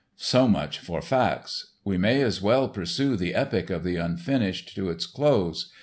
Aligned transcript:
So 0.17 0.47
much 0.47 0.79
for 0.79 0.99
facts! 0.99 1.73
We 1.85 1.95
may 1.95 2.23
as 2.23 2.41
well 2.41 2.67
pursue 2.69 3.15
the 3.15 3.35
epic 3.35 3.69
of 3.69 3.83
the 3.83 3.97
Unfinished 3.97 4.73
to 4.75 4.89
its 4.89 5.05
close. 5.05 5.71